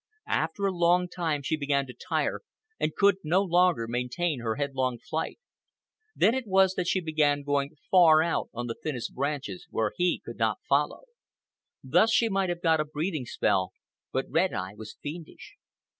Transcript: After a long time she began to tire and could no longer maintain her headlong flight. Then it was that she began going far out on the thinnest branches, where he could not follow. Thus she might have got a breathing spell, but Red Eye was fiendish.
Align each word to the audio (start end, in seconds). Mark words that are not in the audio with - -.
After 0.25 0.65
a 0.65 0.75
long 0.75 1.07
time 1.07 1.43
she 1.43 1.55
began 1.55 1.85
to 1.85 1.93
tire 1.93 2.41
and 2.79 2.95
could 2.95 3.17
no 3.23 3.43
longer 3.43 3.87
maintain 3.87 4.39
her 4.39 4.55
headlong 4.55 4.97
flight. 4.97 5.37
Then 6.15 6.33
it 6.33 6.47
was 6.47 6.73
that 6.73 6.87
she 6.87 7.01
began 7.01 7.43
going 7.43 7.75
far 7.91 8.23
out 8.23 8.49
on 8.51 8.65
the 8.65 8.73
thinnest 8.73 9.13
branches, 9.13 9.67
where 9.69 9.93
he 9.95 10.19
could 10.25 10.37
not 10.37 10.57
follow. 10.67 11.03
Thus 11.83 12.11
she 12.11 12.29
might 12.29 12.49
have 12.49 12.63
got 12.63 12.79
a 12.79 12.85
breathing 12.85 13.25
spell, 13.27 13.73
but 14.11 14.25
Red 14.27 14.53
Eye 14.55 14.73
was 14.75 14.97
fiendish. 15.03 15.53